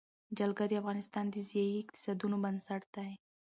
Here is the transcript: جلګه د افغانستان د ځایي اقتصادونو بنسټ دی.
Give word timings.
جلګه 0.37 0.65
د 0.67 0.73
افغانستان 0.81 1.25
د 1.29 1.35
ځایي 1.49 1.73
اقتصادونو 1.83 2.35
بنسټ 2.43 2.83
دی. 2.95 3.11